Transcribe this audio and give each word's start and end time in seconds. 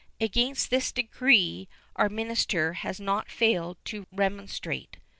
Against 0.19 0.71
this 0.71 0.91
decree 0.91 1.69
our 1.95 2.09
minister 2.09 2.73
has 2.73 2.99
not 2.99 3.29
failed 3.29 3.77
to 3.85 4.07
remonstrate. 4.11 4.97